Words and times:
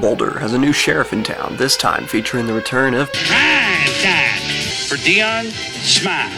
Boulder 0.00 0.38
has 0.38 0.54
a 0.54 0.58
new 0.58 0.72
sheriff 0.72 1.12
in 1.12 1.22
town, 1.22 1.56
this 1.56 1.76
time 1.76 2.06
featuring 2.06 2.46
the 2.46 2.54
return 2.54 2.94
of 2.94 3.12
Prime 3.12 3.86
time 4.02 4.40
for 4.88 4.96
Dion 4.96 5.46
Smile. 5.46 6.30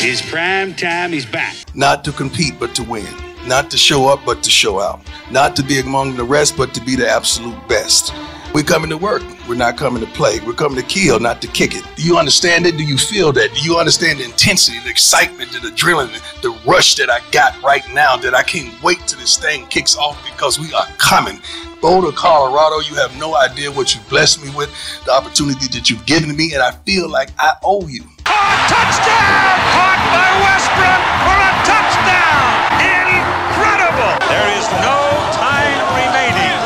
His 0.00 0.20
prime 0.20 0.74
time, 0.74 1.14
is 1.14 1.24
back. 1.24 1.56
Not 1.74 2.04
to 2.04 2.12
compete, 2.12 2.58
but 2.58 2.74
to 2.74 2.82
win. 2.82 3.06
Not 3.46 3.70
to 3.70 3.78
show 3.78 4.08
up, 4.08 4.20
but 4.26 4.42
to 4.42 4.50
show 4.50 4.80
out. 4.80 5.00
Not 5.30 5.54
to 5.56 5.62
be 5.62 5.78
among 5.78 6.16
the 6.16 6.24
rest, 6.24 6.56
but 6.56 6.74
to 6.74 6.80
be 6.80 6.96
the 6.96 7.08
absolute 7.08 7.56
best. 7.68 8.12
We're 8.52 8.64
coming 8.64 8.90
to 8.90 8.98
work. 8.98 9.22
We're 9.48 9.54
not 9.54 9.76
coming 9.76 10.04
to 10.04 10.10
play. 10.12 10.40
We're 10.40 10.52
coming 10.52 10.80
to 10.80 10.86
kill, 10.86 11.20
not 11.20 11.40
to 11.42 11.48
kick 11.48 11.74
it. 11.74 11.84
Do 11.96 12.02
you 12.02 12.18
understand 12.18 12.66
it? 12.66 12.76
Do 12.76 12.84
you 12.84 12.98
feel 12.98 13.32
that? 13.32 13.54
Do 13.54 13.60
you 13.60 13.78
understand 13.78 14.18
the 14.18 14.24
intensity, 14.24 14.78
the 14.80 14.90
excitement, 14.90 15.52
the 15.52 15.58
adrenaline, 15.58 16.40
the 16.42 16.50
rush 16.68 16.96
that 16.96 17.10
I 17.10 17.20
got 17.30 17.60
right 17.62 17.82
now 17.92 18.16
that 18.16 18.34
I 18.34 18.42
can't 18.42 18.80
wait 18.82 18.98
till 19.06 19.18
this 19.18 19.36
thing 19.36 19.66
kicks 19.66 19.96
off 19.96 20.22
because 20.24 20.58
we 20.58 20.72
are 20.72 20.86
coming. 20.98 21.40
Boulder, 21.84 22.16
Colorado, 22.16 22.80
you 22.80 22.96
have 22.96 23.12
no 23.20 23.36
idea 23.36 23.68
what 23.68 23.92
you've 23.92 24.08
blessed 24.08 24.40
me 24.40 24.48
with, 24.56 24.72
the 25.04 25.12
opportunity 25.12 25.68
that 25.76 25.92
you've 25.92 26.08
given 26.08 26.32
me, 26.32 26.56
and 26.56 26.64
I 26.64 26.72
feel 26.88 27.12
like 27.12 27.28
I 27.36 27.60
owe 27.60 27.84
you. 27.84 28.00
Oh, 28.24 28.32
touchdown! 28.72 29.52
Caught 29.76 30.00
by 30.08 30.32
Westbrook 30.48 31.02
for 31.28 31.36
a 31.44 31.52
touchdown! 31.68 32.80
Incredible! 32.80 34.16
There 34.32 34.48
is 34.56 34.64
no 34.80 34.96
time 35.36 35.76
remaining. 35.92 36.56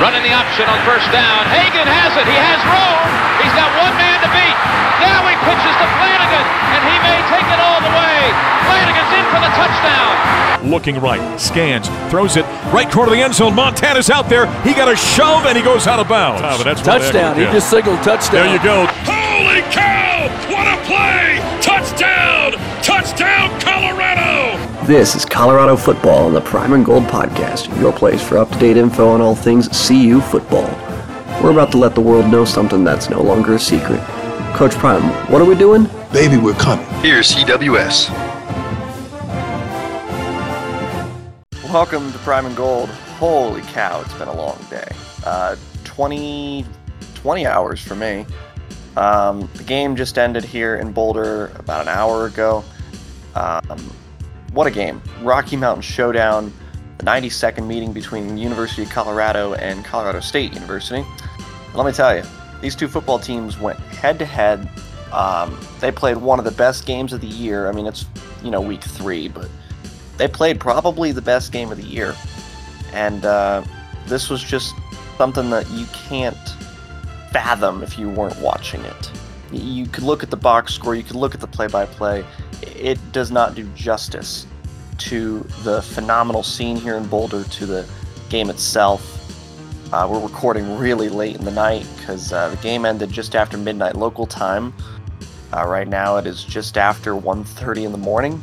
Running 0.00 0.24
the 0.24 0.32
option 0.32 0.64
on 0.64 0.80
first 0.88 1.12
down. 1.12 1.44
Hagan 1.52 1.84
has 1.84 2.16
it. 2.16 2.24
He 2.24 2.32
has 2.32 2.56
Rome. 2.64 3.04
He's 3.44 3.52
got 3.52 3.68
one 3.76 3.83
Looking 10.74 10.98
right, 10.98 11.38
scans, 11.38 11.86
throws 12.10 12.36
it 12.36 12.42
right 12.74 12.90
corner 12.90 13.12
of 13.12 13.16
the 13.16 13.22
end 13.22 13.32
zone. 13.32 13.54
Montana's 13.54 14.10
out 14.10 14.28
there. 14.28 14.46
He 14.62 14.74
got 14.74 14.92
a 14.92 14.96
shove, 14.96 15.46
and 15.46 15.56
he 15.56 15.62
goes 15.62 15.86
out 15.86 16.00
of 16.00 16.08
bounds. 16.08 16.42
But 16.42 16.64
that's 16.64 16.82
touchdown. 16.82 17.36
He 17.36 17.44
just 17.44 17.70
signaled 17.70 18.02
touchdown. 18.02 18.32
There 18.32 18.56
you 18.56 18.60
go. 18.60 18.84
Holy 19.06 19.60
cow! 19.70 20.26
What 20.50 20.66
a 20.66 20.84
play! 20.84 21.38
Touchdown! 21.62 22.54
Touchdown, 22.82 23.60
Colorado! 23.60 24.84
This 24.84 25.14
is 25.14 25.24
Colorado 25.24 25.76
Football 25.76 26.26
on 26.26 26.32
the 26.32 26.40
Prime 26.40 26.72
and 26.72 26.84
Gold 26.84 27.04
Podcast, 27.04 27.74
your 27.80 27.92
place 27.92 28.20
for 28.20 28.36
up 28.36 28.50
to 28.50 28.58
date 28.58 28.76
info 28.76 29.08
on 29.08 29.20
all 29.20 29.36
things 29.36 29.68
CU 29.86 30.20
football. 30.20 30.68
We're 31.40 31.52
about 31.52 31.70
to 31.70 31.78
let 31.78 31.94
the 31.94 32.00
world 32.00 32.26
know 32.32 32.44
something 32.44 32.82
that's 32.82 33.08
no 33.08 33.22
longer 33.22 33.54
a 33.54 33.60
secret. 33.60 34.00
Coach 34.56 34.72
Prime, 34.72 35.02
what 35.30 35.40
are 35.40 35.44
we 35.46 35.54
doing? 35.54 35.84
Baby, 36.12 36.36
we're 36.36 36.54
coming. 36.54 36.84
Here's 37.00 37.32
CWS. 37.32 38.23
Welcome 41.74 42.12
to 42.12 42.18
Prime 42.18 42.46
and 42.46 42.54
Gold. 42.54 42.88
Holy 43.18 43.60
cow, 43.62 44.00
it's 44.00 44.14
been 44.14 44.28
a 44.28 44.36
long 44.36 44.56
day. 44.70 44.86
Uh, 45.26 45.56
20, 45.82 46.64
20 47.16 47.46
hours 47.46 47.80
for 47.80 47.96
me. 47.96 48.24
Um, 48.96 49.50
the 49.54 49.64
game 49.64 49.96
just 49.96 50.16
ended 50.16 50.44
here 50.44 50.76
in 50.76 50.92
Boulder 50.92 51.50
about 51.56 51.82
an 51.82 51.88
hour 51.88 52.26
ago. 52.26 52.62
Um, 53.34 53.90
what 54.52 54.68
a 54.68 54.70
game. 54.70 55.02
Rocky 55.20 55.56
Mountain 55.56 55.82
Showdown, 55.82 56.52
the 56.98 57.06
92nd 57.06 57.66
meeting 57.66 57.92
between 57.92 58.38
University 58.38 58.84
of 58.84 58.90
Colorado 58.90 59.54
and 59.54 59.84
Colorado 59.84 60.20
State 60.20 60.54
University. 60.54 61.04
Let 61.74 61.86
me 61.86 61.90
tell 61.90 62.16
you, 62.16 62.22
these 62.60 62.76
two 62.76 62.86
football 62.86 63.18
teams 63.18 63.58
went 63.58 63.80
head 63.80 64.20
to 64.20 64.24
head. 64.24 64.70
They 65.80 65.90
played 65.90 66.18
one 66.18 66.38
of 66.38 66.44
the 66.44 66.52
best 66.52 66.86
games 66.86 67.12
of 67.12 67.20
the 67.20 67.26
year. 67.26 67.68
I 67.68 67.72
mean, 67.72 67.86
it's, 67.86 68.06
you 68.44 68.52
know, 68.52 68.60
week 68.60 68.80
three, 68.82 69.26
but 69.26 69.50
they 70.16 70.28
played 70.28 70.60
probably 70.60 71.12
the 71.12 71.22
best 71.22 71.52
game 71.52 71.70
of 71.70 71.76
the 71.78 71.84
year. 71.84 72.14
And 72.92 73.24
uh, 73.24 73.64
this 74.06 74.30
was 74.30 74.42
just 74.42 74.74
something 75.16 75.50
that 75.50 75.68
you 75.70 75.86
can't 75.92 76.36
fathom 77.32 77.82
if 77.82 77.98
you 77.98 78.08
weren't 78.08 78.38
watching 78.40 78.84
it. 78.84 79.10
You 79.52 79.86
could 79.86 80.04
look 80.04 80.22
at 80.22 80.30
the 80.30 80.36
box 80.36 80.74
score, 80.74 80.94
you 80.94 81.02
could 81.02 81.16
look 81.16 81.34
at 81.34 81.40
the 81.40 81.46
play 81.46 81.66
by 81.66 81.86
play. 81.86 82.24
It 82.62 82.98
does 83.12 83.30
not 83.30 83.54
do 83.54 83.64
justice 83.74 84.46
to 84.98 85.40
the 85.62 85.82
phenomenal 85.82 86.42
scene 86.42 86.76
here 86.76 86.96
in 86.96 87.06
Boulder, 87.06 87.44
to 87.44 87.66
the 87.66 87.88
game 88.28 88.50
itself. 88.50 89.10
Uh, 89.92 90.08
we're 90.10 90.20
recording 90.20 90.78
really 90.78 91.08
late 91.08 91.36
in 91.36 91.44
the 91.44 91.50
night 91.50 91.86
because 91.98 92.32
uh, 92.32 92.48
the 92.48 92.56
game 92.56 92.84
ended 92.84 93.10
just 93.10 93.36
after 93.36 93.56
midnight 93.56 93.96
local 93.96 94.26
time. 94.26 94.72
Uh, 95.52 95.64
right 95.66 95.86
now 95.86 96.16
it 96.16 96.26
is 96.26 96.42
just 96.42 96.76
after 96.76 97.12
1.30 97.12 97.84
in 97.84 97.92
the 97.92 97.98
morning. 97.98 98.42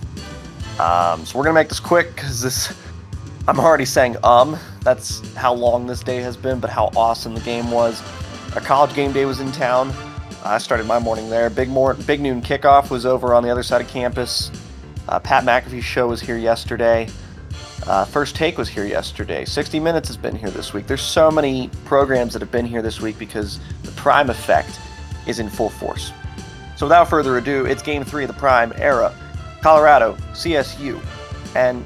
Um, 0.82 1.28
so 1.28 1.38
we're 1.38 1.44
gonna 1.46 1.54
make 1.54 1.70
this 1.70 1.80
quick 1.80 2.16
because 2.16 2.42
this. 2.42 2.76
I'm 3.48 3.60
already 3.60 3.86
saying 3.86 4.18
um. 4.24 4.58
That's 4.82 5.36
how 5.36 5.54
long 5.54 5.86
this 5.86 6.00
day 6.00 6.18
has 6.18 6.36
been, 6.36 6.60
but 6.60 6.72
how 6.72 6.90
awesome 6.96 7.36
the 7.36 7.42
game 7.42 7.70
was. 7.70 8.02
A 8.56 8.62
college 8.62 8.96
game 8.96 9.12
day 9.12 9.26
was 9.26 9.40
in 9.40 9.52
town. 9.52 9.94
I 10.44 10.58
started 10.58 10.88
my 10.88 10.98
morning 10.98 11.30
there. 11.30 11.52
Big 11.52 11.70
mor- 11.70 11.94
big 11.94 12.20
noon 12.20 12.42
kickoff 12.42 12.90
was 12.90 13.06
over 13.06 13.36
on 13.36 13.44
the 13.44 13.50
other 13.52 13.62
side 13.62 13.80
of 13.80 13.88
campus. 13.88 14.50
Uh, 15.08 15.20
Pat 15.20 15.44
McAfee's 15.44 15.86
show 15.86 16.08
was 16.08 16.20
here 16.20 16.38
yesterday. 16.38 17.08
Uh, 17.86 18.06
First 18.06 18.36
Take 18.36 18.58
was 18.58 18.68
here 18.68 18.86
yesterday. 18.86 19.46
60 19.46 19.80
Minutes 19.80 20.08
has 20.08 20.18
been 20.18 20.36
here 20.36 20.50
this 20.50 20.74
week. 20.74 20.88
There's 20.88 21.02
so 21.02 21.30
many 21.30 21.70
programs 21.86 22.34
that 22.34 22.42
have 22.42 22.52
been 22.52 22.66
here 22.66 22.82
this 22.82 23.00
week 23.02 23.20
because 23.20 23.60
the 23.84 23.92
Prime 23.92 24.32
effect 24.32 24.80
is 25.28 25.38
in 25.38 25.48
full 25.48 25.70
force. 25.70 26.12
So 26.76 26.88
without 26.88 27.08
further 27.08 27.38
ado, 27.38 27.66
it's 27.66 27.84
Game 27.84 28.04
Three 28.04 28.24
of 28.24 28.28
the 28.28 28.40
Prime 28.40 28.74
era. 28.78 29.14
Colorado, 29.62 30.16
CSU, 30.34 31.00
and 31.56 31.86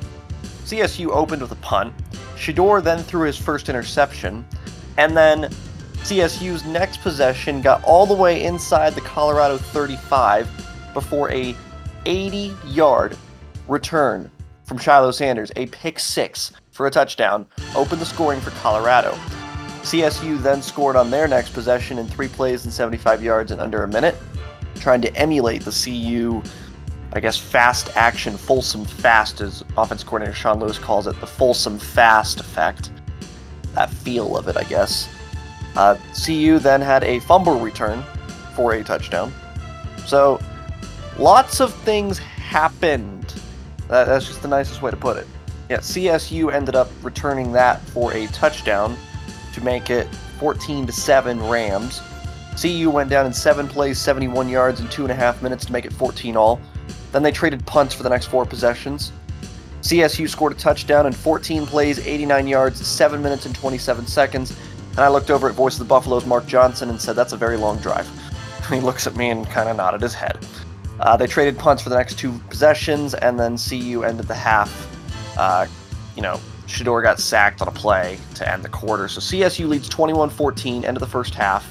CSU 0.64 1.10
opened 1.10 1.42
with 1.42 1.52
a 1.52 1.58
punt. 1.58 1.94
Shedeur 2.36 2.84
then 2.84 3.00
threw 3.00 3.26
his 3.26 3.38
first 3.38 3.70
interception, 3.70 4.46
and 4.98 5.16
then 5.16 5.50
CSU's 6.06 6.66
next 6.66 7.02
possession 7.02 7.62
got 7.62 7.84
all 7.84 8.06
the 8.06 8.14
way 8.14 8.44
inside 8.44 8.94
the 8.94 9.02
Colorado 9.02 9.58
35 9.58 10.48
before 10.94 11.32
a 11.32 11.56
80-yard 12.06 13.18
return 13.68 14.30
from 14.64 14.78
Shiloh 14.78 15.12
Sanders, 15.12 15.52
a 15.56 15.66
pick 15.68 16.00
six 16.00 16.52
for 16.72 16.88
a 16.88 16.92
touchdown, 16.92 17.46
opened 17.76 18.02
the 18.02 18.06
scoring 18.06 18.40
for 18.40 18.52
Colorado. 18.52 19.12
CSU 19.82 20.42
then 20.42 20.62
scored 20.62 20.96
on 20.96 21.12
their 21.12 21.28
next 21.28 21.54
possession 21.54 22.00
in 22.00 22.08
three 22.08 22.28
plays 22.28 22.66
and 22.66 22.74
75 22.74 23.24
yards 23.24 23.52
in 23.52 23.60
under 23.60 23.84
a 23.84 23.88
minute, 23.88 24.16
trying 24.76 25.02
to 25.02 25.16
emulate 25.16 25.64
the 25.64 25.72
CU, 25.72 26.42
I 27.16 27.22
guess, 27.22 27.38
fast 27.38 27.96
action, 27.96 28.36
Folsom 28.36 28.84
fast, 28.84 29.40
as 29.40 29.64
offense 29.78 30.04
coordinator 30.04 30.36
Sean 30.36 30.60
Lewis 30.60 30.78
calls 30.78 31.08
it, 31.08 31.18
the 31.22 31.26
Folsom 31.26 31.80
fast 31.80 32.42
effect. 32.42 32.92
That 33.74 33.90
feel 33.90 34.36
of 34.36 34.50
it, 34.50 34.58
I 34.58 34.64
guess. 34.64 35.08
Uh, 35.78 35.98
CU 36.26 36.60
then 36.60 36.82
had 36.82 37.06
a 37.06 37.20
fumble 37.22 37.58
return 37.58 38.04
for 38.54 38.74
a 38.74 38.84
touchdown. 38.84 39.34
So, 40.06 40.42
lots 41.18 41.62
of 41.62 41.74
things 41.74 42.18
happened. 42.18 43.34
That, 43.88 44.08
that's 44.08 44.28
just 44.28 44.42
the 44.42 44.50
nicest 44.50 44.82
way 44.82 44.92
to 44.92 44.98
put 44.98 45.16
it. 45.16 45.28
Yeah, 45.70 45.78
CSU 45.78 46.54
ended 46.54 46.76
up 46.76 46.92
returning 47.02 47.54
that 47.54 47.80
for 47.90 48.14
a 48.14 48.28
touchdown 48.28 48.98
to 49.54 49.64
make 49.64 49.90
it 49.90 50.14
14 50.40 50.86
to 50.86 50.92
7 50.92 51.42
Rams. 51.48 52.02
CU 52.62 52.90
went 52.90 53.10
down 53.10 53.26
in 53.26 53.32
seven 53.34 53.70
plays, 53.70 54.00
71 54.00 54.50
yards, 54.50 54.82
in 54.82 54.90
two 54.90 55.04
and 55.04 55.12
a 55.12 55.16
half 55.16 55.42
minutes 55.42 55.66
to 55.66 55.72
make 55.72 55.86
it 55.86 55.94
14 55.94 56.36
all. 56.36 56.60
Then 57.16 57.24
they 57.24 57.32
traded 57.32 57.66
punts 57.66 57.96
for 57.96 58.04
the 58.04 58.10
next 58.10 58.26
four 58.26 58.46
possessions. 58.46 59.14
CSU 59.80 60.28
scored 60.28 60.52
a 60.52 60.56
touchdown 60.56 61.06
in 61.06 61.14
14 61.14 61.66
plays, 61.66 62.06
89 62.06 62.46
yards, 62.46 62.86
7 62.86 63.22
minutes 63.24 63.46
and 63.46 63.56
27 63.56 64.06
seconds. 64.06 64.52
And 64.90 65.00
I 65.00 65.08
looked 65.08 65.32
over 65.32 65.48
at 65.48 65.56
Voice 65.56 65.76
of 65.76 65.80
the 65.80 65.86
Buffalo's 65.86 66.26
Mark 66.26 66.46
Johnson 66.46 66.90
and 66.90 67.00
said, 67.00 67.16
That's 67.16 67.32
a 67.32 67.38
very 67.38 67.56
long 67.56 67.78
drive. 67.78 68.06
he 68.70 68.82
looks 68.82 69.08
at 69.08 69.16
me 69.16 69.30
and 69.30 69.48
kind 69.48 69.70
of 69.70 69.78
nodded 69.78 70.02
his 70.02 70.14
head. 70.14 70.46
Uh, 71.00 71.16
they 71.16 71.26
traded 71.26 71.58
punts 71.58 71.82
for 71.82 71.88
the 71.88 71.96
next 71.96 72.20
two 72.20 72.34
possessions, 72.50 73.14
and 73.14 73.40
then 73.40 73.56
CU 73.58 74.04
ended 74.04 74.28
the 74.28 74.36
half. 74.36 74.70
Uh, 75.38 75.68
you 76.18 76.22
know, 76.22 76.38
Shedeur 76.68 77.02
got 77.02 77.22
sacked 77.22 77.62
on 77.62 77.70
a 77.70 77.72
play 77.72 78.20
to 78.34 78.52
end 78.52 78.62
the 78.62 78.68
quarter. 78.68 79.08
So 79.08 79.22
CSU 79.22 79.70
leads 79.70 79.88
21 79.88 80.32
14, 80.32 80.84
end 80.84 80.98
of 80.98 81.02
the 81.02 81.08
first 81.08 81.34
half. 81.34 81.66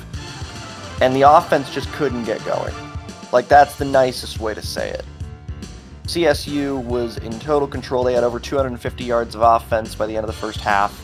And 1.02 1.14
the 1.14 1.20
offense 1.20 1.70
just 1.74 1.92
couldn't 1.92 2.24
get 2.24 2.42
going. 2.46 2.72
Like, 3.30 3.46
that's 3.46 3.76
the 3.76 3.84
nicest 3.84 4.40
way 4.40 4.54
to 4.54 4.62
say 4.62 4.88
it. 4.88 5.04
CSU 6.04 6.82
was 6.84 7.16
in 7.18 7.38
total 7.40 7.66
control. 7.66 8.04
They 8.04 8.12
had 8.12 8.24
over 8.24 8.38
250 8.38 9.04
yards 9.04 9.34
of 9.34 9.40
offense 9.40 9.94
by 9.94 10.06
the 10.06 10.16
end 10.16 10.24
of 10.24 10.26
the 10.26 10.38
first 10.38 10.60
half. 10.60 11.00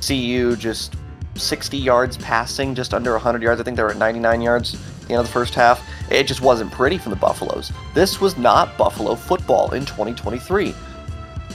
CU 0.00 0.56
just 0.56 0.94
60 1.34 1.76
yards 1.76 2.16
passing, 2.16 2.74
just 2.74 2.94
under 2.94 3.12
100 3.12 3.42
yards. 3.42 3.60
I 3.60 3.64
think 3.64 3.76
they 3.76 3.82
were 3.82 3.90
at 3.90 3.98
99 3.98 4.40
yards 4.40 4.74
at 4.74 5.08
the 5.08 5.14
end 5.14 5.20
of 5.20 5.26
the 5.26 5.32
first 5.32 5.54
half. 5.54 5.86
It 6.10 6.24
just 6.24 6.40
wasn't 6.40 6.72
pretty 6.72 6.96
from 6.96 7.10
the 7.10 7.16
Buffaloes. 7.16 7.72
This 7.94 8.20
was 8.20 8.38
not 8.38 8.76
Buffalo 8.78 9.14
football 9.14 9.72
in 9.74 9.84
2023. 9.84 10.74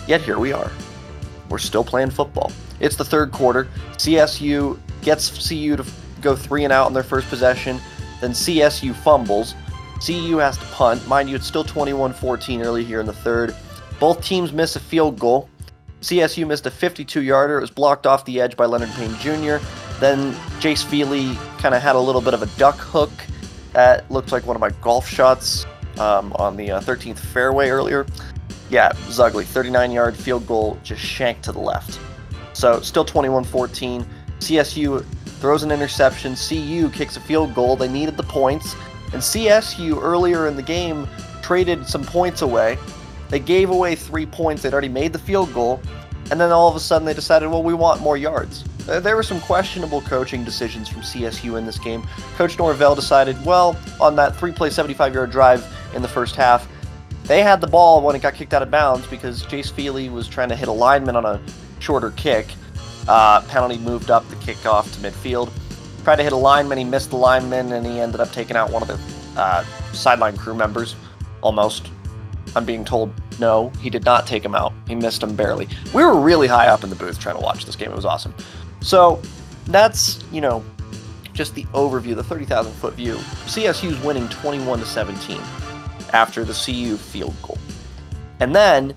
Yet 0.08 0.22
here 0.22 0.38
we 0.38 0.54
are. 0.54 0.72
We're 1.50 1.58
still 1.58 1.84
playing 1.84 2.12
football. 2.12 2.52
It's 2.80 2.96
the 2.96 3.06
third 3.06 3.32
quarter. 3.32 3.68
CSU 3.94 4.80
gets 5.02 5.48
CU 5.48 5.78
to 5.78 5.86
go 6.22 6.36
three 6.36 6.64
and 6.64 6.72
out 6.72 6.86
on 6.86 6.94
their 6.94 7.04
first 7.04 7.28
possession. 7.28 7.80
Then 8.20 8.32
CSU 8.32 8.96
fumbles. 8.96 9.56
CU 10.06 10.38
has 10.38 10.58
to 10.58 10.66
punt. 10.66 11.08
Mind 11.08 11.30
you, 11.30 11.36
it's 11.36 11.48
still 11.48 11.64
21 11.64 12.14
14 12.14 12.62
early 12.62 12.84
here 12.84 13.00
in 13.00 13.06
the 13.06 13.14
third. 13.14 13.56
Both 14.00 14.24
teams 14.24 14.52
miss 14.52 14.76
a 14.76 14.80
field 14.80 15.20
goal. 15.20 15.50
CSU 16.02 16.48
missed 16.48 16.66
a 16.66 16.72
52 16.72 17.22
yarder. 17.22 17.58
It 17.58 17.62
was 17.62 17.70
blocked 17.70 18.08
off 18.08 18.26
the 18.26 18.42
edge 18.42 18.58
by 18.58 18.66
Leonard 18.66 18.90
Payne 18.90 19.14
Jr. 19.20 19.64
Then 20.00 20.34
Jace 20.60 20.84
Feely 20.84 21.36
kind 21.60 21.76
of 21.76 21.82
had 21.82 21.96
a 21.96 22.00
little 22.00 22.22
bit 22.22 22.34
of 22.34 22.42
a 22.42 22.48
duck 22.58 22.78
hook 22.78 23.12
that 23.74 24.10
looked 24.10 24.32
like 24.32 24.46
one 24.48 24.56
of 24.56 24.60
my 24.60 24.72
golf 24.82 25.08
shots 25.08 25.66
um, 26.00 26.34
on 26.34 26.58
the 26.58 26.72
uh, 26.72 26.82
13th 26.82 27.20
fairway 27.20 27.70
earlier. 27.70 28.08
Yeah, 28.72 28.90
it 28.90 29.06
was 29.06 29.20
ugly. 29.20 29.46
39 29.46 29.92
yard 29.92 30.16
field 30.16 30.48
goal, 30.48 30.80
just 30.84 31.02
shanked 31.02 31.44
to 31.44 31.52
the 31.52 31.60
left. 31.60 32.00
So 32.54 32.82
still 32.82 33.06
21 33.06 33.44
14. 33.44 34.06
CSU 34.40 35.06
throws 35.40 35.62
an 35.62 35.72
interception. 35.72 36.36
CU 36.36 36.90
kicks 36.90 37.18
a 37.18 37.20
field 37.20 37.54
goal. 37.54 37.76
They 37.76 37.88
needed 37.88 38.18
the 38.18 38.24
points. 38.24 38.76
And 39.14 39.22
CSU 39.22 40.02
earlier 40.02 40.48
in 40.48 40.56
the 40.56 40.64
game 40.64 41.08
traded 41.42 41.86
some 41.88 42.04
points 42.04 42.42
away. 42.42 42.78
They 43.30 43.40
gave 43.40 43.70
away 43.70 43.96
three 43.96 44.26
points. 44.26 44.62
They'd 44.62 44.74
already 44.74 44.90
made 44.90 45.14
the 45.14 45.20
field 45.20 45.54
goal. 45.54 45.82
And 46.30 46.40
then 46.40 46.52
all 46.52 46.70
of 46.70 46.76
a 46.76 46.80
sudden 46.80 47.06
they 47.06 47.14
decided, 47.14 47.50
well, 47.50 47.64
we 47.64 47.74
want 47.74 48.02
more 48.02 48.18
yards. 48.18 48.64
There 48.86 49.16
were 49.16 49.24
some 49.24 49.40
questionable 49.42 50.02
coaching 50.02 50.44
decisions 50.44 50.88
from 50.90 51.02
CSU 51.02 51.58
in 51.58 51.66
this 51.66 51.78
game. 51.78 52.08
Coach 52.36 52.58
Norvell 52.58 52.96
decided, 52.96 53.44
well, 53.46 53.78
on 54.00 54.16
that 54.16 54.36
three 54.36 54.52
play, 54.52 54.70
75 54.70 55.14
yard 55.14 55.32
drive 55.32 55.66
in 55.94 56.02
the 56.02 56.08
first 56.08 56.36
half, 56.36 56.68
they 57.24 57.44
had 57.44 57.62
the 57.62 57.68
ball 57.68 58.02
when 58.02 58.16
it 58.16 58.22
got 58.22 58.34
kicked 58.34 58.54
out 58.54 58.62
of 58.62 58.72
bounds 58.72 59.06
because 59.08 59.44
Jace 59.44 59.72
Feely 59.72 60.10
was 60.10 60.28
trying 60.28 60.50
to 60.50 60.56
hit 60.56 60.68
a 60.68 60.72
lineman 60.72 61.16
on 61.16 61.26
a 61.26 61.40
shorter 61.80 62.12
kick. 62.12 62.48
Uh, 63.08 63.42
penalty 63.42 63.78
moved 63.78 64.10
up 64.10 64.28
the 64.30 64.36
kickoff 64.38 64.92
to 64.94 65.00
midfield. 65.00 65.52
Tried 66.04 66.18
to 66.18 66.24
hit 66.24 66.34
a 66.34 66.38
lineman, 66.38 66.78
he 66.78 66.84
missed 66.84 67.12
the 67.12 67.18
lineman, 67.18 67.74
and 67.74 67.86
he 67.86 68.00
ended 68.00 68.20
up 68.20 68.32
taking 68.32 68.56
out 68.56 68.72
one 68.72 68.82
of 68.82 68.88
the 68.88 69.40
uh, 69.40 69.64
sideline 69.94 70.38
crew 70.38 70.56
members. 70.56 70.96
Almost. 71.42 71.90
I'm 72.56 72.66
being 72.66 72.84
told 72.84 73.14
no, 73.40 73.70
he 73.80 73.90
did 73.90 74.06
not 74.06 74.28
take 74.28 74.44
him 74.44 74.54
out. 74.54 74.74
He 74.88 74.96
missed 74.96 75.24
him 75.24 75.36
barely. 75.36 75.68
We 75.94 76.04
were 76.04 76.20
really 76.20 76.48
high 76.48 76.68
up 76.68 76.84
in 76.84 76.90
the 76.90 76.96
booth 76.96 77.20
trying 77.20 77.36
to 77.36 77.42
watch 77.42 77.66
this 77.66 77.76
game. 77.76 77.92
It 77.92 77.96
was 77.96 78.06
awesome. 78.06 78.36
So 78.82 79.22
that's, 79.66 80.24
you 80.32 80.42
know, 80.42 80.64
just 81.34 81.56
the 81.56 81.64
overview, 81.66 82.16
the 82.16 82.24
30,000 82.24 82.72
foot 82.74 82.94
view. 82.94 83.16
CSU's 83.46 84.00
winning 84.04 84.28
21 84.30 84.80
to 84.80 84.86
17 84.86 85.42
after 86.14 86.44
the 86.44 86.54
CU 86.54 86.98
field 86.98 87.36
goal. 87.42 87.58
And 88.40 88.54
then 88.56 88.94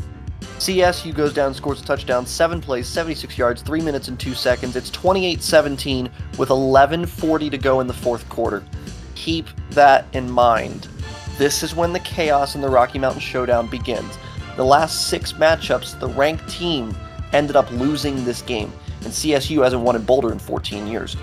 CSU 0.58 1.14
goes 1.14 1.34
down, 1.34 1.52
scores 1.52 1.82
a 1.82 1.84
touchdown, 1.84 2.26
seven 2.26 2.60
plays, 2.60 2.86
76 2.86 3.36
yards, 3.36 3.62
three 3.62 3.80
minutes 3.80 4.08
and 4.08 4.18
two 4.18 4.34
seconds. 4.34 4.76
It's 4.76 4.90
28 4.90 5.42
17 5.42 6.10
with 6.38 6.48
11.40 6.48 7.50
to 7.50 7.58
go 7.58 7.80
in 7.80 7.86
the 7.86 7.92
fourth 7.92 8.28
quarter. 8.28 8.64
Keep 9.14 9.48
that 9.70 10.06
in 10.12 10.30
mind. 10.30 10.88
This 11.36 11.62
is 11.62 11.74
when 11.74 11.92
the 11.92 12.00
chaos 12.00 12.54
in 12.54 12.60
the 12.60 12.68
Rocky 12.68 12.98
Mountain 12.98 13.20
Showdown 13.20 13.66
begins. 13.66 14.18
The 14.56 14.64
last 14.64 15.08
six 15.08 15.32
matchups, 15.32 15.98
the 15.98 16.08
ranked 16.08 16.48
team 16.48 16.96
ended 17.32 17.56
up 17.56 17.70
losing 17.72 18.24
this 18.24 18.40
game, 18.40 18.72
and 19.02 19.12
CSU 19.12 19.64
hasn't 19.64 19.82
won 19.82 19.96
in 19.96 20.04
Boulder 20.04 20.30
in 20.30 20.38
14 20.38 20.86
years. 20.86 21.16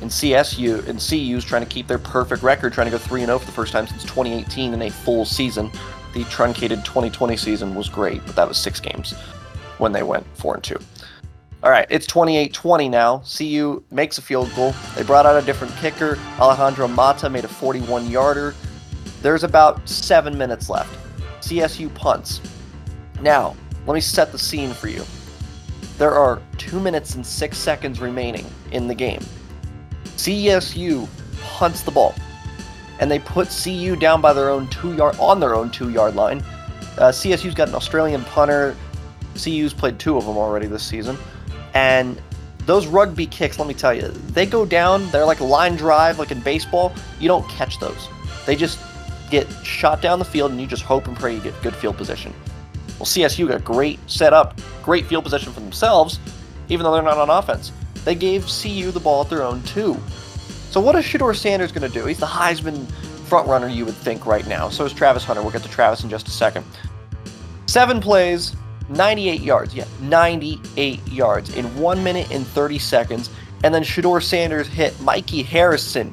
And 0.00 0.10
CSU 0.10 0.88
and 0.88 0.98
CU 0.98 1.36
is 1.36 1.44
trying 1.44 1.62
to 1.62 1.68
keep 1.68 1.86
their 1.86 1.98
perfect 1.98 2.42
record, 2.42 2.72
trying 2.72 2.86
to 2.86 2.90
go 2.90 2.98
3 2.98 3.26
0 3.26 3.38
for 3.38 3.44
the 3.44 3.52
first 3.52 3.72
time 3.72 3.86
since 3.86 4.02
2018 4.04 4.72
in 4.72 4.82
a 4.82 4.90
full 4.90 5.26
season. 5.26 5.70
The 6.12 6.24
truncated 6.24 6.84
2020 6.84 7.36
season 7.36 7.74
was 7.74 7.88
great, 7.88 8.24
but 8.26 8.36
that 8.36 8.48
was 8.48 8.58
six 8.58 8.80
games 8.80 9.12
when 9.78 9.92
they 9.92 10.02
went 10.02 10.26
4 10.36 10.54
and 10.54 10.64
2. 10.64 10.76
All 11.62 11.70
right, 11.70 11.86
it's 11.90 12.06
28 12.06 12.54
20 12.54 12.88
now. 12.88 13.22
CU 13.36 13.82
makes 13.90 14.16
a 14.16 14.22
field 14.22 14.50
goal. 14.56 14.74
They 14.96 15.02
brought 15.02 15.26
out 15.26 15.42
a 15.42 15.44
different 15.44 15.74
kicker. 15.76 16.18
Alejandro 16.38 16.88
Mata 16.88 17.28
made 17.28 17.44
a 17.44 17.48
41 17.48 18.08
yarder. 18.08 18.54
There's 19.20 19.44
about 19.44 19.86
seven 19.86 20.38
minutes 20.38 20.70
left. 20.70 20.96
CSU 21.42 21.94
punts. 21.94 22.40
Now, 23.20 23.54
let 23.86 23.94
me 23.94 24.00
set 24.00 24.32
the 24.32 24.38
scene 24.38 24.72
for 24.72 24.88
you. 24.88 25.04
There 25.98 26.12
are 26.12 26.40
two 26.56 26.80
minutes 26.80 27.14
and 27.14 27.26
six 27.26 27.58
seconds 27.58 28.00
remaining 28.00 28.46
in 28.72 28.88
the 28.88 28.94
game. 28.94 29.20
CSU 30.16 31.06
punts 31.42 31.82
the 31.82 31.90
ball, 31.90 32.14
and 33.00 33.10
they 33.10 33.18
put 33.18 33.48
CU 33.48 33.96
down 33.96 34.20
by 34.20 34.32
their 34.32 34.50
own 34.50 34.68
two 34.68 34.94
yard 34.94 35.16
on 35.18 35.40
their 35.40 35.54
own 35.54 35.70
two 35.70 35.90
yard 35.90 36.14
line. 36.14 36.38
Uh, 36.98 37.10
CSU's 37.10 37.54
got 37.54 37.68
an 37.68 37.74
Australian 37.74 38.22
punter. 38.24 38.76
CU's 39.34 39.72
played 39.72 39.98
two 39.98 40.16
of 40.16 40.26
them 40.26 40.36
already 40.36 40.66
this 40.66 40.82
season, 40.82 41.16
and 41.74 42.20
those 42.66 42.86
rugby 42.86 43.26
kicks, 43.26 43.58
let 43.58 43.66
me 43.66 43.74
tell 43.74 43.94
you, 43.94 44.08
they 44.08 44.44
go 44.46 44.64
down. 44.64 45.08
They're 45.10 45.24
like 45.24 45.40
line 45.40 45.76
drive, 45.76 46.18
like 46.18 46.30
in 46.30 46.40
baseball. 46.40 46.92
You 47.18 47.28
don't 47.28 47.48
catch 47.48 47.78
those. 47.78 48.08
They 48.44 48.54
just 48.54 48.78
get 49.30 49.50
shot 49.64 50.02
down 50.02 50.18
the 50.18 50.24
field, 50.24 50.50
and 50.50 50.60
you 50.60 50.66
just 50.66 50.82
hope 50.82 51.06
and 51.06 51.16
pray 51.16 51.34
you 51.34 51.40
get 51.40 51.60
good 51.62 51.74
field 51.74 51.96
position. 51.96 52.34
Well, 52.98 53.06
CSU 53.06 53.48
got 53.48 53.64
great 53.64 53.98
setup, 54.10 54.60
great 54.82 55.06
field 55.06 55.24
position 55.24 55.52
for 55.52 55.60
themselves, 55.60 56.18
even 56.68 56.84
though 56.84 56.92
they're 56.92 57.02
not 57.02 57.16
on 57.16 57.30
offense. 57.30 57.72
They 58.04 58.14
gave 58.14 58.46
CU 58.46 58.90
the 58.90 59.00
ball 59.00 59.22
at 59.22 59.30
their 59.30 59.42
own 59.42 59.62
two. 59.62 59.96
So 60.70 60.78
what 60.78 60.94
is 60.94 61.04
Shedeur 61.04 61.36
Sanders 61.36 61.72
going 61.72 61.90
to 61.90 61.92
do? 61.92 62.06
He's 62.06 62.20
the 62.20 62.26
Heisman 62.26 62.84
frontrunner, 63.28 63.74
you 63.74 63.84
would 63.84 63.96
think, 63.96 64.24
right 64.24 64.46
now. 64.46 64.68
So 64.68 64.84
is 64.84 64.92
Travis 64.92 65.24
Hunter. 65.24 65.42
We'll 65.42 65.50
get 65.50 65.64
to 65.64 65.68
Travis 65.68 66.04
in 66.04 66.10
just 66.10 66.28
a 66.28 66.30
second. 66.30 66.64
Seven 67.66 68.00
plays, 68.00 68.54
98 68.88 69.40
yards. 69.40 69.74
Yeah, 69.74 69.86
98 70.02 71.08
yards 71.08 71.56
in 71.56 71.64
one 71.76 72.04
minute 72.04 72.30
and 72.30 72.46
30 72.46 72.78
seconds. 72.78 73.30
And 73.64 73.74
then 73.74 73.82
Shedeur 73.82 74.22
Sanders 74.22 74.68
hit 74.68 74.98
Mikey 75.00 75.42
Harrison, 75.42 76.12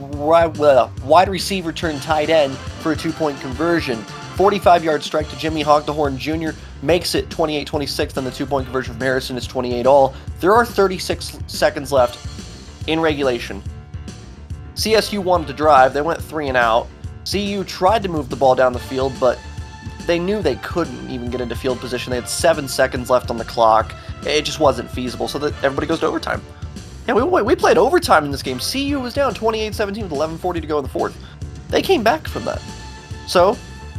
uh, 0.00 0.88
wide 1.04 1.28
receiver 1.28 1.70
turned 1.70 2.00
tight 2.00 2.30
end, 2.30 2.56
for 2.56 2.92
a 2.92 2.96
two 2.96 3.12
point 3.12 3.38
conversion. 3.42 4.02
45 4.36 4.82
yard 4.82 5.02
strike 5.02 5.28
to 5.28 5.36
Jimmy 5.36 5.62
Hogdehorn 5.62 6.16
Jr. 6.16 6.58
makes 6.82 7.14
it 7.14 7.28
28 7.28 7.66
26. 7.66 8.14
Then 8.14 8.24
the 8.24 8.30
two 8.30 8.46
point 8.46 8.64
conversion 8.64 8.94
from 8.94 9.02
Harrison 9.02 9.36
is 9.36 9.46
28 9.46 9.86
all. 9.86 10.14
There 10.40 10.54
are 10.54 10.64
36 10.64 11.38
seconds 11.46 11.92
left 11.92 12.18
in 12.86 12.98
regulation. 12.98 13.62
CSU 14.74 15.18
wanted 15.20 15.46
to 15.48 15.52
drive. 15.52 15.94
They 15.94 16.02
went 16.02 16.20
three 16.20 16.48
and 16.48 16.56
out. 16.56 16.88
CU 17.30 17.64
tried 17.64 18.02
to 18.02 18.08
move 18.08 18.28
the 18.28 18.36
ball 18.36 18.54
down 18.54 18.72
the 18.72 18.78
field, 18.78 19.12
but 19.18 19.38
they 20.06 20.18
knew 20.18 20.42
they 20.42 20.56
couldn't 20.56 21.10
even 21.10 21.30
get 21.30 21.40
into 21.40 21.56
field 21.56 21.78
position. 21.78 22.10
They 22.10 22.20
had 22.20 22.28
seven 22.28 22.68
seconds 22.68 23.08
left 23.08 23.30
on 23.30 23.38
the 23.38 23.44
clock. 23.44 23.94
It 24.26 24.42
just 24.42 24.60
wasn't 24.60 24.90
feasible, 24.90 25.28
so 25.28 25.38
that 25.38 25.54
everybody 25.62 25.86
goes 25.86 26.00
to 26.00 26.06
overtime. 26.06 26.42
Yeah, 27.06 27.14
we, 27.14 27.42
we 27.42 27.54
played 27.54 27.78
overtime 27.78 28.24
in 28.24 28.30
this 28.30 28.42
game. 28.42 28.58
CU 28.58 28.98
was 28.98 29.14
down 29.14 29.34
28 29.34 29.74
17 29.74 30.08
with 30.08 30.12
11.40 30.12 30.60
to 30.60 30.66
go 30.66 30.78
in 30.78 30.82
the 30.82 30.88
fourth. 30.88 31.16
They 31.68 31.82
came 31.82 32.02
back 32.02 32.26
from 32.26 32.44
that. 32.44 32.62
So, 33.26 33.56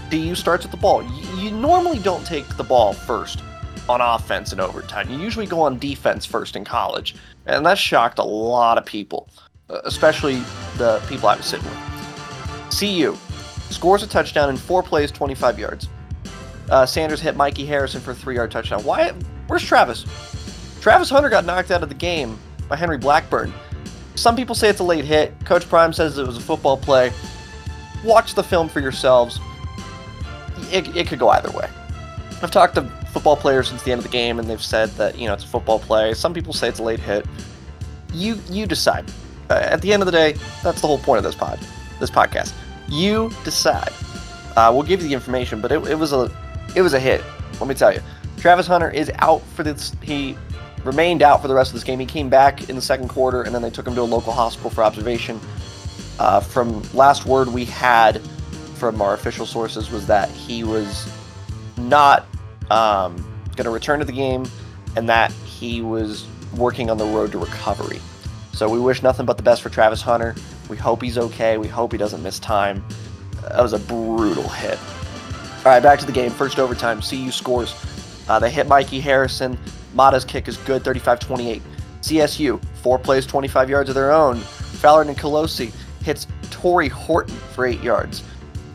CU 0.10 0.36
starts 0.36 0.64
with 0.64 0.72
the 0.72 0.78
ball. 0.78 1.04
You 1.38 1.52
normally 1.52 2.00
don't 2.00 2.26
take 2.26 2.48
the 2.58 2.64
ball 2.64 2.94
first 2.94 3.42
on 3.88 4.02
offense 4.02 4.54
in 4.54 4.60
overtime. 4.60 5.10
You 5.10 5.20
usually 5.20 5.46
go 5.46 5.62
on 5.62 5.78
defense 5.78 6.26
first 6.26 6.56
in 6.56 6.64
college. 6.64 7.16
And 7.46 7.66
that 7.66 7.78
shocked 7.78 8.18
a 8.18 8.24
lot 8.24 8.78
of 8.78 8.86
people, 8.86 9.30
especially 9.70 10.36
the 10.78 11.02
people 11.08 11.30
I 11.30 11.36
was 11.36 11.46
sitting 11.46 11.66
with. 11.66 12.78
CU 12.78 13.16
scores 13.72 14.04
a 14.04 14.08
touchdown 14.08 14.50
in 14.50 14.58
four 14.58 14.84
plays, 14.84 15.12
25 15.12 15.60
yards. 15.60 15.90
Uh, 16.70 16.86
Sanders 16.86 17.22
hit 17.22 17.36
Mikey 17.36 17.66
Harrison 17.66 18.02
for 18.02 18.12
a 18.12 18.16
three 18.16 18.36
yard 18.36 18.52
touchdown. 18.52 18.84
Why? 18.84 19.12
Where's 19.48 19.64
Travis? 19.64 20.06
Travis 20.82 21.10
Hunter 21.10 21.30
got 21.30 21.46
knocked 21.46 21.72
out 21.72 21.84
of 21.84 21.90
the 21.90 21.96
game 21.96 22.40
by 22.68 22.76
Henry 22.76 22.98
Blackburn. 22.98 23.54
Some 24.16 24.36
people 24.36 24.56
say 24.56 24.70
it's 24.70 24.80
a 24.80 24.84
late 24.84 25.06
hit. 25.06 25.34
Coach 25.46 25.68
Prime 25.68 25.94
says 25.94 26.18
it 26.18 26.26
was 26.26 26.38
a 26.38 26.42
football 26.42 26.78
play. 26.78 27.12
Watch 28.04 28.36
the 28.36 28.44
film 28.44 28.70
for 28.70 28.80
yourselves 28.80 29.40
it, 30.72 30.96
it 30.96 31.08
could 31.08 31.20
go 31.20 31.30
either 31.30 31.52
way. 31.52 31.70
I've 32.42 32.52
talked 32.52 32.76
to 32.76 32.84
football 33.12 33.38
players 33.38 33.70
since 33.70 33.84
the 33.84 33.92
end 33.92 34.00
of 34.00 34.04
the 34.04 34.12
game, 34.12 34.40
and 34.40 34.50
they've 34.50 34.62
said 34.62 34.90
that 34.92 35.18
you 35.18 35.28
know 35.28 35.34
it's 35.34 35.44
a 35.44 35.48
football 35.48 35.80
play. 35.80 36.14
Some 36.14 36.34
people 36.34 36.54
say 36.54 36.68
it's 36.68 36.80
a 36.80 36.84
late 36.84 37.00
hit. 37.00 37.26
You 38.14 38.40
you 38.50 38.66
decide. 38.66 39.06
Uh, 39.50 39.54
at 39.54 39.82
the 39.82 39.94
end 39.94 40.02
of 40.02 40.06
the 40.06 40.12
day, 40.12 40.34
that's 40.64 40.82
the 40.82 40.88
whole 40.88 40.98
point 40.98 41.18
of 41.18 41.24
this 41.24 41.36
pod, 41.36 41.60
this 42.00 42.10
podcast. 42.10 42.54
You 42.88 43.32
decide. 43.44 43.92
Uh, 44.56 44.72
we'll 44.74 44.84
give 44.84 45.02
you 45.02 45.08
the 45.08 45.14
information, 45.14 45.62
but 45.62 45.72
it, 45.72 45.86
it 45.88 45.96
was 45.96 46.14
a 46.14 46.32
it 46.76 46.82
was 46.82 46.94
a 46.94 47.00
hit. 47.00 47.24
Let 47.60 47.68
me 47.68 47.76
tell 47.76 47.94
you, 47.94 48.02
Travis 48.38 48.68
Hunter 48.68 48.90
is 48.90 49.12
out 49.20 49.42
for 49.56 49.64
this. 49.64 49.94
He 50.02 50.38
remained 50.84 51.22
out 51.22 51.42
for 51.42 51.48
the 51.48 51.56
rest 51.56 51.72
of 51.72 51.74
this 51.74 51.84
game. 51.84 52.00
He 52.00 52.06
came 52.06 52.30
back 52.30 52.70
in 52.70 52.76
the 52.76 52.82
second 52.82 53.10
quarter, 53.10 53.44
and 53.44 53.54
then 53.54 53.62
they 53.62 53.70
took 53.70 53.88
him 53.88 53.96
to 53.96 54.02
a 54.02 54.04
local 54.04 54.34
hospital 54.34 54.70
for 54.70 54.84
observation. 54.84 55.40
Uh, 56.18 56.40
from 56.40 56.82
last 56.94 57.26
word 57.26 57.50
we 57.50 57.66
had 57.66 58.22
from 58.76 59.02
our 59.02 59.14
official 59.14 59.46
sources 59.46 59.90
was 59.90 60.06
that 60.08 60.30
he 60.30 60.64
was 60.64 61.12
not 61.78 62.26
um, 62.70 63.16
going 63.56 63.66
to 63.66 63.70
return 63.70 64.00
to 64.00 64.06
the 64.06 64.12
game 64.12 64.46
and 64.96 65.10
that 65.10 65.32
he 65.32 65.82
was 65.82 66.28
working 66.56 66.90
on 66.90 66.98
the 66.98 67.06
road 67.06 67.32
to 67.32 67.38
recovery. 67.38 68.00
So 68.56 68.70
we 68.70 68.80
wish 68.80 69.04
nothing 69.04 69.26
but 69.26 69.36
the 69.36 69.44
best 69.44 69.62
for 69.62 69.70
Travis 69.70 70.02
Hunter. 70.02 70.34
We 70.70 70.78
hope 70.78 71.02
he's 71.02 71.18
okay. 71.18 71.58
We 71.58 71.68
hope 71.68 71.92
he 71.92 71.98
doesn't 71.98 72.24
miss 72.24 72.40
time. 72.40 72.86
That 73.42 73.62
was 73.62 73.74
a 73.74 73.80
brutal 73.80 74.48
hit. 74.48 74.80
All 75.58 75.66
right, 75.66 75.84
back 75.84 76.00
to 76.00 76.06
the 76.06 76.14
game. 76.14 76.32
First 76.32 76.58
overtime, 76.58 77.02
CU 77.02 77.32
scores. 77.32 77.76
Uh, 78.30 78.40
they 78.40 78.50
hit 78.50 78.66
Mikey 78.68 79.02
Harrison. 79.02 79.60
Mata's 79.94 80.24
kick 80.24 80.48
is 80.48 80.56
good, 80.56 80.86
35 80.86 81.20
28. 81.20 81.62
CSU, 82.00 82.64
four 82.76 82.98
plays, 82.98 83.26
25 83.26 83.70
yards 83.70 83.90
of 83.90 83.96
their 83.96 84.14
own. 84.14 84.38
Fowler 84.38 85.04
Nicolosi 85.04 85.74
hits 86.02 86.26
Tory 86.50 86.88
Horton 86.88 87.36
for 87.36 87.66
eight 87.66 87.84
yards. 87.84 88.24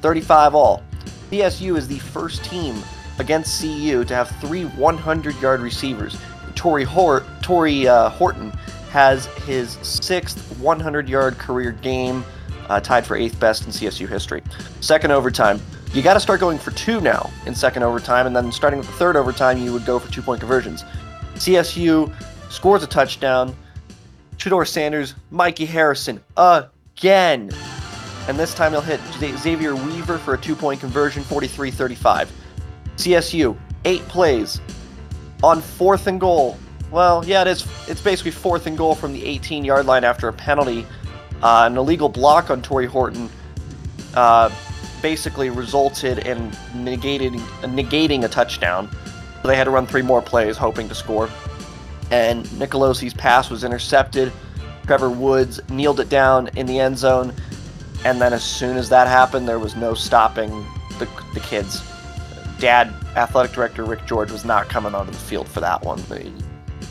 35 0.02 0.54
all. 0.54 0.82
CSU 1.30 1.78
is 1.78 1.88
the 1.88 2.00
first 2.00 2.44
team 2.44 2.76
against 3.18 3.62
CU 3.62 4.04
to 4.04 4.14
have 4.14 4.28
three 4.42 4.64
100 4.64 5.40
yard 5.40 5.60
receivers. 5.60 6.18
Tory, 6.54 6.84
Hort, 6.84 7.24
Tory 7.40 7.88
uh, 7.88 8.10
Horton 8.10 8.52
has 8.90 9.26
his 9.46 9.78
sixth 9.82 10.58
100 10.58 11.08
yard 11.08 11.38
career 11.38 11.72
game, 11.72 12.24
uh, 12.68 12.80
tied 12.80 13.06
for 13.06 13.16
eighth 13.16 13.38
best 13.40 13.64
in 13.64 13.70
CSU 13.70 14.08
history. 14.08 14.42
Second 14.80 15.12
overtime. 15.12 15.60
You 15.92 16.02
got 16.02 16.14
to 16.14 16.20
start 16.20 16.38
going 16.38 16.58
for 16.58 16.70
two 16.70 17.00
now 17.00 17.30
in 17.46 17.54
second 17.54 17.82
overtime, 17.82 18.26
and 18.26 18.36
then 18.36 18.52
starting 18.52 18.78
with 18.78 18.86
the 18.86 18.94
third 18.94 19.16
overtime, 19.16 19.58
you 19.58 19.72
would 19.72 19.84
go 19.84 19.98
for 19.98 20.10
two 20.12 20.22
point 20.22 20.40
conversions. 20.40 20.84
CSU 21.34 22.12
scores 22.50 22.82
a 22.82 22.86
touchdown. 22.86 23.56
Shedeur 24.36 24.66
Sanders, 24.66 25.14
Mikey 25.30 25.66
Harrison 25.66 26.22
again. 26.36 27.50
And 28.28 28.38
this 28.38 28.54
time 28.54 28.72
he'll 28.72 28.80
hit 28.80 29.00
Xavier 29.38 29.74
Weaver 29.74 30.18
for 30.18 30.34
a 30.34 30.38
two 30.38 30.54
point 30.54 30.80
conversion, 30.80 31.22
43 31.24 31.70
35. 31.70 32.32
CSU, 32.96 33.56
eight 33.84 34.02
plays 34.02 34.60
on 35.42 35.60
fourth 35.60 36.06
and 36.06 36.20
goal. 36.20 36.56
Well, 36.90 37.24
yeah, 37.24 37.42
it 37.42 37.48
is. 37.48 37.66
It's 37.88 38.00
basically 38.00 38.32
fourth 38.32 38.66
and 38.66 38.76
goal 38.76 38.94
from 38.94 39.12
the 39.12 39.24
18 39.24 39.64
yard 39.64 39.86
line 39.86 40.04
after 40.04 40.28
a 40.28 40.32
penalty. 40.32 40.86
Uh, 41.42 41.68
an 41.70 41.76
illegal 41.76 42.08
block 42.08 42.50
on 42.50 42.60
Tory 42.60 42.86
Horton 42.86 43.30
uh, 44.14 44.50
basically 45.00 45.50
resulted 45.50 46.18
in 46.26 46.50
negating, 46.74 47.38
negating 47.62 48.24
a 48.24 48.28
touchdown. 48.28 48.90
So 49.40 49.48
they 49.48 49.56
had 49.56 49.64
to 49.64 49.70
run 49.70 49.86
three 49.86 50.02
more 50.02 50.20
plays 50.20 50.56
hoping 50.56 50.88
to 50.88 50.94
score. 50.94 51.30
And 52.10 52.44
Nicolosi's 52.46 53.14
pass 53.14 53.50
was 53.50 53.64
intercepted. 53.64 54.32
Trevor 54.84 55.10
Woods 55.10 55.60
kneeled 55.70 56.00
it 56.00 56.08
down 56.08 56.48
in 56.56 56.66
the 56.66 56.80
end 56.80 56.98
zone. 56.98 57.32
And 58.04 58.20
then 58.20 58.32
as 58.32 58.42
soon 58.42 58.76
as 58.76 58.88
that 58.88 59.06
happened, 59.06 59.46
there 59.46 59.58
was 59.58 59.76
no 59.76 59.94
stopping 59.94 60.50
the, 60.98 61.08
the 61.34 61.40
kids. 61.40 61.82
Dad, 62.58 62.92
athletic 63.16 63.52
director 63.52 63.84
Rick 63.84 64.04
George, 64.06 64.30
was 64.30 64.44
not 64.44 64.68
coming 64.68 64.94
onto 64.94 65.12
the 65.12 65.18
field 65.18 65.48
for 65.48 65.60
that 65.60 65.82
one. 65.82 66.02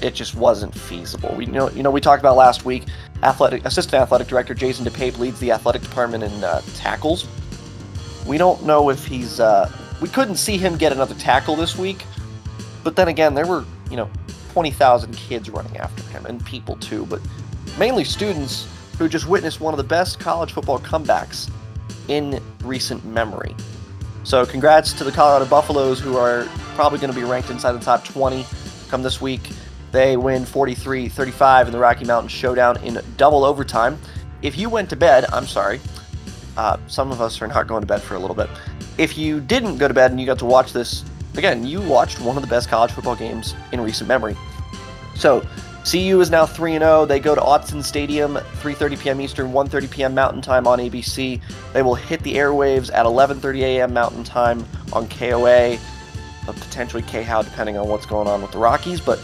It 0.02 0.16
just 0.16 0.36
wasn't 0.36 0.74
feasible. 0.74 1.34
We 1.36 1.46
know, 1.46 1.70
you 1.72 1.84
know, 1.84 1.92
we 1.92 2.00
talked 2.00 2.22
about 2.22 2.38
last 2.38 2.66
week. 2.66 2.86
Athletic 3.24 3.66
assistant 3.66 4.02
athletic 4.02 4.28
director 4.28 4.54
Jason 4.54 4.86
DePape 4.86 5.18
leads 5.18 5.40
the 5.40 5.52
athletic 5.52 5.82
department 5.82 6.24
in 6.24 6.44
uh, 6.44 6.62
tackles. 6.76 7.28
We 8.26 8.38
don't 8.38 8.64
know 8.66 8.90
if 8.90 9.06
he's. 9.06 9.40
Uh, 9.40 9.72
we 10.02 10.08
couldn't 10.08 10.38
see 10.38 10.58
him 10.58 10.78
get 10.78 10.94
another 10.94 11.16
tackle 11.16 11.56
this 11.56 11.78
week, 11.78 12.06
but 12.84 12.96
then 12.96 13.10
again, 13.10 13.34
there 13.34 13.46
were 13.46 13.66
you 13.90 13.98
know 13.98 14.10
20,000 14.54 15.14
kids 15.14 15.50
running 15.50 15.76
after 15.78 16.04
him 16.04 16.26
and 16.26 16.46
people 16.46 16.76
too, 16.78 17.06
but 17.08 17.22
mainly 17.78 18.04
students 18.04 18.68
who 18.98 19.10
just 19.10 19.28
witnessed 19.28 19.60
one 19.60 19.74
of 19.74 19.78
the 19.78 19.84
best 19.84 20.20
college 20.20 20.54
football 20.54 20.80
comebacks 20.80 21.50
in 22.08 22.42
recent 22.64 23.04
memory. 23.06 23.56
So, 24.24 24.46
congrats 24.46 24.94
to 24.94 25.04
the 25.04 25.12
Colorado 25.12 25.46
Buffaloes, 25.46 26.00
who 26.00 26.18
are 26.18 26.46
probably 26.76 27.00
going 27.00 27.14
to 27.14 27.20
be 27.20 27.26
ranked 27.26 27.50
inside 27.50 27.72
the 27.74 27.80
top 27.80 28.04
20 28.06 28.46
come 28.90 29.04
this 29.04 29.22
week. 29.22 29.42
They 29.92 30.18
win 30.18 30.46
43 30.46 31.10
35 31.10 31.68
in 31.68 31.74
the 31.74 31.80
Rocky 31.80 32.06
Mountain 32.06 32.30
Showdown 32.30 32.82
in 32.84 33.02
double 33.18 33.44
overtime. 33.44 33.98
If 34.42 34.58
you 34.58 34.70
went 34.70 34.90
to 34.92 34.96
bed, 34.96 35.26
I'm 35.34 35.48
sorry, 35.48 35.80
uh, 36.58 36.78
some 36.88 37.12
of 37.12 37.22
us 37.22 37.42
are 37.42 37.48
not 37.48 37.68
going 37.68 37.82
to 37.82 37.88
bed 37.88 38.02
for 38.02 38.16
a 38.16 38.20
little 38.20 38.36
bit. 38.36 38.50
If 38.98 39.18
you 39.18 39.40
didn't 39.40 39.78
go 39.78 39.88
to 39.88 39.94
bed 39.94 40.12
and 40.12 40.20
you 40.20 40.26
got 40.26 40.40
to 40.40 40.46
watch 40.46 40.74
this, 40.74 41.04
again, 41.36 41.66
you 41.66 41.82
watched 41.82 42.20
one 42.20 42.36
of 42.36 42.44
the 42.44 42.50
best 42.50 42.70
college 42.70 42.92
football 42.92 43.16
games 43.16 43.56
in 43.72 43.82
recent 43.82 44.08
memory. 44.08 44.36
So, 45.16 45.46
CU 45.90 46.20
is 46.20 46.30
now 46.30 46.46
3 46.46 46.74
0. 46.74 47.06
They 47.06 47.20
go 47.20 47.34
to 47.34 47.42
Autzen 47.42 47.84
Stadium, 47.84 48.36
3:30 48.36 49.00
p.m. 49.00 49.22
Eastern, 49.22 49.52
1:30 49.52 49.90
p.m. 49.90 50.14
Mountain 50.14 50.42
Time 50.42 50.68
on 50.68 50.80
ABC. 50.80 51.42
They 51.74 51.82
will 51.82 51.96
hit 51.96 52.22
the 52.22 52.36
airwaves 52.36 52.94
at 52.94 53.06
11:30 53.06 53.60
a.m. 53.62 53.94
Mountain 53.94 54.24
Time 54.24 54.66
on 54.94 55.08
KOA, 55.08 55.78
potentially 56.46 57.02
KHOW, 57.04 57.42
depending 57.42 57.78
on 57.78 57.88
what's 57.88 58.06
going 58.06 58.28
on 58.28 58.42
with 58.42 58.52
the 58.52 58.58
Rockies. 58.58 59.02
But 59.02 59.20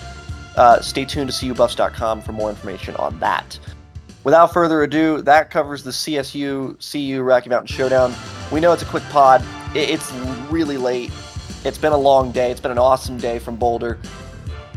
uh, 0.56 0.82
stay 0.82 1.06
tuned 1.06 1.32
to 1.32 1.36
CUBuffs.com 1.54 2.22
for 2.22 2.32
more 2.32 2.50
information 2.50 2.96
on 2.96 3.20
that. 3.20 3.60
Without 4.24 4.52
further 4.52 4.82
ado, 4.84 5.22
that 5.22 5.52
covers 5.52 5.84
the 5.84 5.92
CSU 5.92 6.78
CU 6.92 7.22
Rocky 7.22 7.50
Mountain 7.50 7.68
Showdown. 7.68 8.14
We 8.52 8.60
know 8.60 8.74
it's 8.74 8.82
a 8.82 8.88
quick 8.88 9.04
pod. 9.10 9.44
It's 9.76 10.12
really 10.50 10.78
late. 10.78 11.12
It's 11.64 11.78
been 11.78 11.94
a 11.94 11.98
long 11.98 12.32
day. 12.32 12.50
It's 12.50 12.62
been 12.62 12.72
an 12.72 12.80
awesome 12.80 13.18
day 13.18 13.38
from 13.38 13.56
Boulder. 13.56 14.00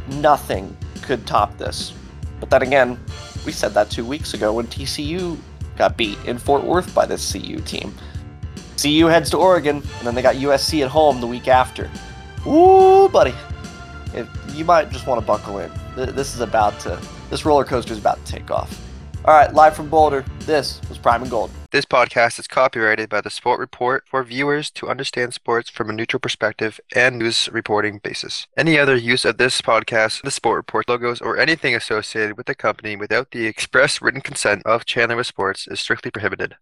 Nothing 0.09 0.77
could 1.03 1.27
top 1.27 1.57
this. 1.57 1.95
But 2.41 2.51
then 2.51 2.63
again, 2.63 3.01
we 3.47 3.53
said 3.53 3.73
that 3.75 3.91
two 3.91 4.05
weeks 4.05 4.35
ago 4.35 4.53
when 4.53 4.67
TCU 4.67 5.39
got 5.77 5.97
beat 5.97 6.19
in 6.27 6.39
Fort 6.39 6.65
Worth 6.65 6.95
by 6.95 7.07
this 7.07 7.33
CU 7.33 7.61
team. 7.61 7.95
CU 8.77 9.07
heads 9.07 9.31
to 9.31 9.39
Oregon, 9.39 9.77
and 9.77 10.07
then 10.07 10.15
they 10.15 10.23
got 10.23 10.37
USC 10.37 10.83
at 10.85 10.91
home 10.91 11.21
the 11.21 11.27
week 11.27 11.49
after. 11.49 11.91
Ooh, 12.47 13.09
buddy. 13.09 13.35
If, 14.15 14.29
you 14.55 14.65
might 14.65 14.91
just 14.91 15.07
want 15.07 15.21
to 15.21 15.27
buckle 15.27 15.59
in. 15.59 15.71
This 15.97 16.35
is 16.35 16.41
about 16.41 16.79
to, 16.81 17.01
this 17.31 17.45
roller 17.45 17.65
coaster 17.65 17.93
is 17.93 17.99
about 17.99 18.25
to 18.25 18.33
take 18.33 18.51
off. 18.51 18.85
All 19.25 19.35
right, 19.35 19.53
live 19.53 19.75
from 19.75 19.91
Boulder, 19.91 20.25
this 20.41 20.81
was 20.89 20.97
Prime 20.97 21.23
and 21.23 21.31
Gold. 21.31 21.51
This 21.71 21.85
podcast 21.85 22.39
is 22.39 22.47
copyrighted 22.47 23.11
by 23.11 23.21
the 23.21 23.29
Sport 23.29 23.61
Report 23.61 24.05
for 24.07 24.23
viewers 24.23 24.71
to 24.71 24.89
understand 24.89 25.35
sports 25.35 25.69
from 25.69 25.91
a 25.91 25.93
neutral 25.93 26.21
perspective 26.21 26.81
and 26.95 27.19
news 27.19 27.49
reporting 27.53 27.99
basis. 27.99 28.47
Any 28.57 28.79
other 28.79 28.97
use 28.97 29.27
of 29.27 29.37
this 29.37 29.61
podcast, 29.61 30.23
the 30.23 30.31
Sport 30.31 30.57
Report 30.57 30.89
logos, 30.89 31.21
or 31.21 31.37
anything 31.37 31.75
associated 31.75 32.39
with 32.39 32.47
the 32.47 32.55
company 32.55 32.97
without 32.97 33.33
the 33.33 33.47
express 33.47 34.01
written 34.01 34.23
consent 34.23 34.63
of 34.65 34.87
Chandler 34.87 35.17
with 35.17 35.27
Sports 35.27 35.69
is 35.69 35.81
strictly 35.81 36.11
prohibited. 36.11 36.57